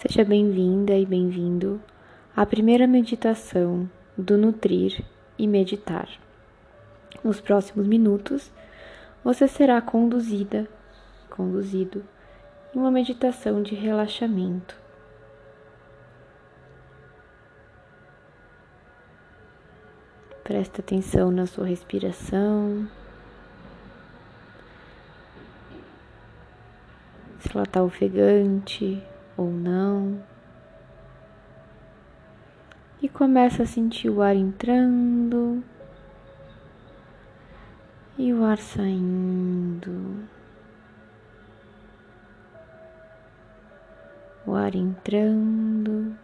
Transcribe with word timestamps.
Seja 0.00 0.24
bem-vinda 0.24 0.92
e 0.92 1.04
bem-vindo 1.04 1.82
à 2.36 2.46
primeira 2.46 2.86
meditação 2.86 3.90
do 4.16 4.38
Nutrir 4.38 5.04
e 5.36 5.44
Meditar. 5.44 6.08
Nos 7.24 7.40
próximos 7.40 7.84
minutos, 7.84 8.52
você 9.24 9.48
será 9.48 9.82
conduzida, 9.82 10.68
conduzido 11.28 12.04
em 12.72 12.78
uma 12.78 12.92
meditação 12.92 13.60
de 13.60 13.74
relaxamento. 13.74 14.76
Presta 20.44 20.80
atenção 20.80 21.32
na 21.32 21.44
sua 21.44 21.66
respiração. 21.66 22.88
Se 27.40 27.50
ela 27.52 27.64
está 27.64 27.82
ofegante 27.82 29.04
ou 29.38 29.50
não. 29.52 30.20
E 33.00 33.08
começa 33.08 33.62
a 33.62 33.66
sentir 33.66 34.10
o 34.10 34.20
ar 34.20 34.34
entrando 34.34 35.62
e 38.18 38.34
o 38.34 38.44
ar 38.44 38.58
saindo. 38.58 40.28
O 44.44 44.54
ar 44.54 44.74
entrando 44.74 46.16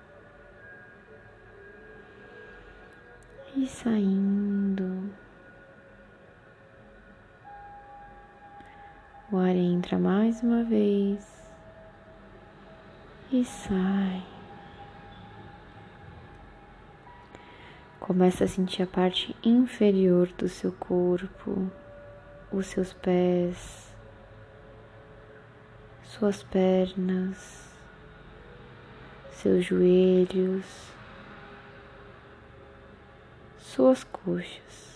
e 3.56 3.66
saindo. 3.66 5.14
O 9.30 9.36
ar 9.36 9.54
entra 9.54 9.98
mais 9.98 10.42
uma 10.42 10.64
vez 10.64 11.33
e 13.40 13.44
sai. 13.44 14.22
Começa 17.98 18.44
a 18.44 18.48
sentir 18.48 18.82
a 18.82 18.86
parte 18.86 19.34
inferior 19.42 20.28
do 20.38 20.48
seu 20.48 20.70
corpo, 20.70 21.68
os 22.52 22.66
seus 22.66 22.92
pés, 22.92 23.92
suas 26.04 26.44
pernas, 26.44 27.74
seus 29.32 29.64
joelhos, 29.64 30.64
suas 33.58 34.04
coxas. 34.04 34.93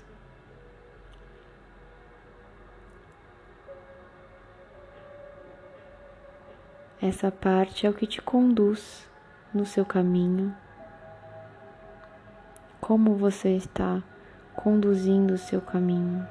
Essa 7.00 7.30
parte 7.30 7.86
é 7.86 7.90
o 7.90 7.94
que 7.94 8.08
te 8.08 8.20
conduz 8.20 9.08
no 9.54 9.64
seu 9.64 9.86
caminho. 9.86 10.52
Como 12.80 13.14
você 13.14 13.50
está 13.50 14.02
conduzindo 14.56 15.34
o 15.34 15.38
seu 15.38 15.60
caminho. 15.60 16.26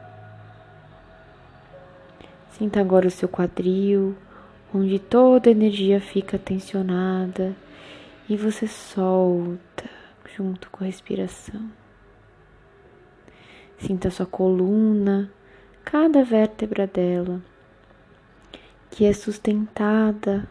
Sinta 2.51 2.81
agora 2.81 3.07
o 3.07 3.11
seu 3.11 3.29
quadril, 3.29 4.13
onde 4.75 4.99
toda 4.99 5.49
a 5.49 5.51
energia 5.51 6.01
fica 6.01 6.38
tensionada 6.38 7.55
e 8.27 8.35
você 8.35 8.67
solta 8.67 9.89
junto 10.35 10.69
com 10.69 10.83
a 10.83 10.88
respiração. 10.88 11.71
Sinta 13.77 14.09
a 14.09 14.11
sua 14.11 14.25
coluna, 14.25 15.31
cada 15.85 16.25
vértebra 16.25 16.85
dela, 16.85 17.41
que 18.91 19.05
é 19.05 19.13
sustentada 19.13 20.49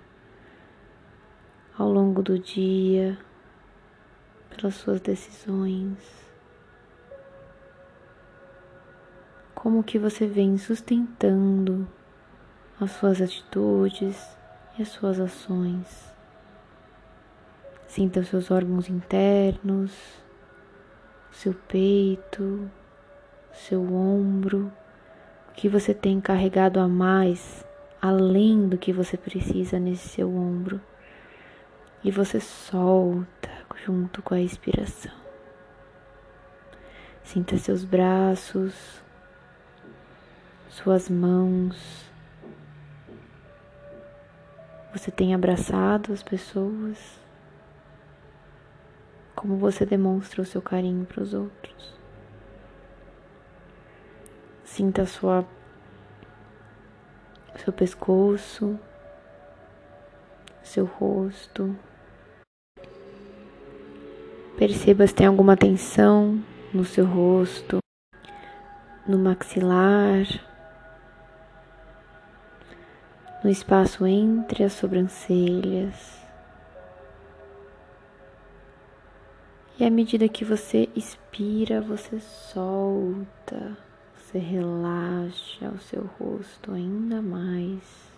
ao 1.79 1.91
longo 1.91 2.23
do 2.23 2.39
dia, 2.39 3.19
pelas 4.49 4.75
suas 4.77 5.01
decisões. 5.01 5.99
Como 9.55 9.83
que 9.84 9.99
você 9.99 10.27
vem 10.27 10.56
sustentando 10.56 11.87
as 12.81 12.93
suas 12.93 13.21
atitudes 13.21 14.17
e 14.78 14.83
as 14.83 14.89
suas 14.89 15.21
ações. 15.21 16.15
Sinta 17.87 18.21
os 18.21 18.29
seus 18.29 18.50
órgãos 18.50 18.89
internos, 18.89 19.93
seu 21.31 21.55
peito, 21.55 22.71
seu 23.53 23.83
ombro, 23.95 24.73
o 25.49 25.53
que 25.53 25.69
você 25.69 25.93
tem 25.95 26.21
carregado 26.21 26.81
a 26.81 26.89
mais, 26.89 27.65
além 28.00 28.69
do 28.69 28.77
que 28.77 28.93
você 28.93 29.17
precisa 29.17 29.79
nesse 29.79 30.09
seu 30.09 30.29
ombro 30.34 30.81
e 32.03 32.11
você 32.11 32.41
solta 32.41 33.51
junto 33.84 34.23
com 34.23 34.34
a 34.34 34.41
expiração. 34.41 35.12
Sinta 37.23 37.59
seus 37.59 37.84
braços, 37.84 39.03
suas 40.69 41.09
mãos. 41.09 42.11
Você 44.93 45.11
tem 45.11 45.35
abraçado 45.35 46.12
as 46.12 46.23
pessoas? 46.23 47.21
Como 49.35 49.56
você 49.56 49.85
demonstra 49.85 50.41
o 50.41 50.45
seu 50.45 50.62
carinho 50.62 51.05
para 51.05 51.23
os 51.23 51.35
outros? 51.35 51.95
Sinta 54.65 55.05
sua 55.05 55.45
seu 57.59 57.73
pescoço, 57.73 58.79
seu 60.76 60.84
rosto. 60.84 61.75
Perceba 64.59 65.06
se 65.06 65.14
tem 65.14 65.26
alguma 65.26 65.56
tensão 65.56 66.42
no 66.70 66.84
seu 66.84 67.06
rosto, 67.06 67.78
no 69.09 69.19
maxilar, 69.19 70.26
no 73.42 73.48
espaço 73.48 74.06
entre 74.06 74.64
as 74.64 74.75
sobrancelhas. 74.75 76.20
E 79.78 79.84
à 79.84 79.91
medida 79.91 80.28
que 80.28 80.44
você 80.44 80.91
expira, 80.94 81.81
você 81.81 82.20
solta, 82.20 83.78
você 84.14 84.38
relaxa 84.38 85.70
o 85.70 85.78
seu 85.78 86.04
rosto 86.19 86.72
ainda 86.72 87.22
mais. 87.22 88.16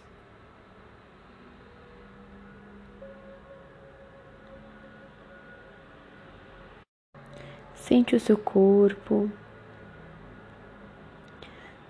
Sente 7.88 8.15
o 8.15 8.21
seu 8.21 8.37
corpo, 8.37 9.32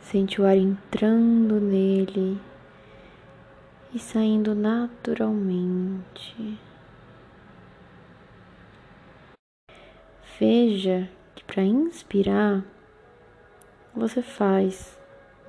sente 0.01 0.41
o 0.41 0.47
ar 0.47 0.57
entrando 0.57 1.59
nele 1.59 2.41
e 3.93 3.99
saindo 3.99 4.55
naturalmente. 4.55 6.57
Veja 10.39 11.11
que 11.35 11.43
para 11.43 11.65
inspirar, 11.65 12.63
você 13.93 14.23
faz 14.23 14.97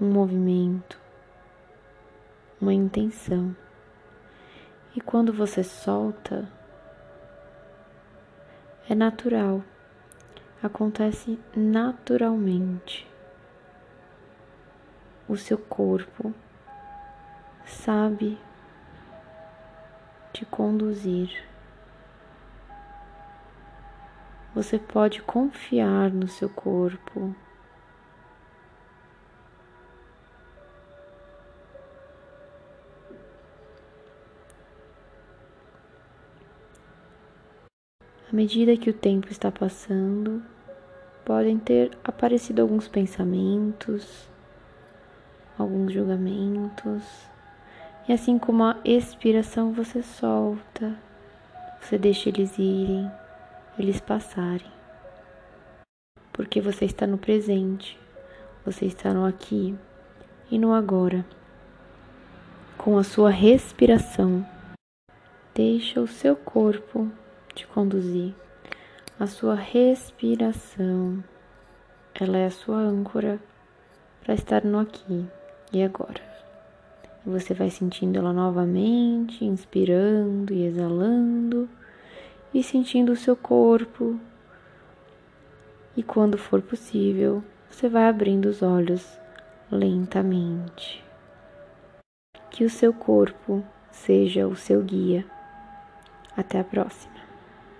um 0.01 0.11
movimento, 0.11 0.99
uma 2.59 2.73
intenção. 2.73 3.55
E 4.95 4.99
quando 4.99 5.31
você 5.31 5.63
solta, 5.63 6.51
é 8.89 8.95
natural 8.95 9.63
acontece 10.61 11.39
naturalmente. 11.55 13.07
O 15.27 15.37
seu 15.37 15.57
corpo 15.57 16.33
sabe 17.65 18.37
te 20.33 20.45
conduzir. 20.45 21.45
Você 24.55 24.79
pode 24.79 25.21
confiar 25.21 26.09
no 26.09 26.27
seu 26.27 26.49
corpo. 26.49 27.35
À 38.31 38.35
medida 38.35 38.77
que 38.77 38.89
o 38.89 38.93
tempo 38.93 39.29
está 39.31 39.51
passando, 39.51 40.43
podem 41.25 41.57
ter 41.57 41.91
aparecido 42.03 42.61
alguns 42.61 42.87
pensamentos, 42.87 44.29
alguns 45.57 45.91
julgamentos, 45.91 47.03
e 48.07 48.13
assim 48.13 48.37
como 48.37 48.63
a 48.63 48.77
expiração 48.85 49.73
você 49.73 50.03
solta, 50.03 50.95
você 51.81 51.97
deixa 51.97 52.29
eles 52.29 52.57
irem, 52.59 53.09
eles 53.77 53.99
passarem. 53.99 54.71
Porque 56.31 56.61
você 56.61 56.85
está 56.85 57.07
no 57.07 57.17
presente, 57.17 57.99
você 58.63 58.85
está 58.85 59.13
no 59.13 59.25
aqui 59.25 59.75
e 60.51 60.59
no 60.59 60.73
agora, 60.73 61.25
com 62.77 62.97
a 62.97 63.03
sua 63.03 63.31
respiração 63.31 64.45
Deixa 65.59 65.99
o 65.99 66.07
seu 66.07 66.37
corpo 66.37 67.11
te 67.59 67.67
conduzir. 67.67 68.33
A 69.19 69.27
sua 69.27 69.53
respiração, 69.53 71.21
ela 72.13 72.37
é 72.37 72.45
a 72.45 72.51
sua 72.51 72.77
âncora 72.77 73.39
para 74.23 74.33
estar 74.33 74.63
no 74.63 74.79
aqui 74.79 75.25
e 75.73 75.83
agora. 75.83 76.21
Você 77.25 77.53
vai 77.53 77.69
sentindo 77.69 78.17
ela 78.17 78.31
novamente, 78.31 79.43
inspirando 79.43 80.53
e 80.53 80.65
exalando, 80.65 81.69
e 82.53 82.63
sentindo 82.63 83.11
o 83.11 83.17
seu 83.17 83.35
corpo. 83.35 84.17
E 85.97 86.01
quando 86.01 86.37
for 86.37 86.61
possível, 86.61 87.43
você 87.69 87.89
vai 87.89 88.07
abrindo 88.07 88.45
os 88.45 88.61
olhos 88.61 89.19
lentamente. 89.69 91.03
Que 92.49 92.63
o 92.63 92.69
seu 92.69 92.93
corpo 92.93 93.61
seja 93.91 94.47
o 94.47 94.55
seu 94.55 94.81
guia. 94.81 95.25
Até 96.37 96.61
a 96.61 96.63
próxima. 96.63 97.18